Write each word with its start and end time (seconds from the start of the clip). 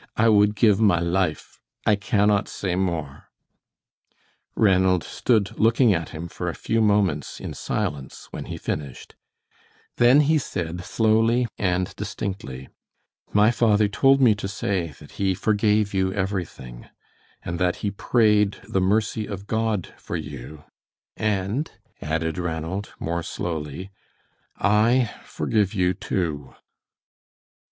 "I 0.17 0.29
would 0.29 0.55
give 0.55 0.81
my 0.81 0.97
life. 0.99 1.59
I 1.85 1.95
cannot 1.95 2.47
say 2.49 2.75
more." 2.75 3.25
Ranald 4.55 5.03
stood 5.03 5.59
looking 5.59 5.93
at 5.93 6.09
him 6.09 6.27
for 6.27 6.49
a 6.49 6.55
few 6.55 6.81
moments 6.81 7.39
in 7.39 7.53
silence 7.53 8.27
when 8.31 8.45
he 8.45 8.57
finished; 8.57 9.13
then 9.97 10.21
he 10.21 10.39
said 10.39 10.83
slowly 10.83 11.45
and 11.59 11.95
distinctly, 11.97 12.67
"My 13.31 13.51
father 13.51 13.87
told 13.87 14.19
me 14.21 14.33
to 14.41 14.47
say 14.47 14.87
that 14.99 15.11
he 15.21 15.35
forgave 15.35 15.93
you 15.93 16.11
everything, 16.11 16.87
and 17.43 17.59
that 17.59 17.75
he 17.85 17.91
prayed 17.91 18.57
the 18.67 18.81
mercy 18.81 19.27
of 19.27 19.45
God 19.45 19.93
for 19.99 20.15
you, 20.15 20.63
and," 21.15 21.69
added 22.01 22.39
Ranald, 22.39 22.91
more 22.99 23.21
slowly, 23.21 23.91
"I 24.57 25.13
forgive 25.25 25.75
you 25.75 25.93
too." 25.93 26.55